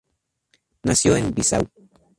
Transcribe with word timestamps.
Nació 0.81 1.15
en 1.15 1.31
Bissau. 1.31 1.69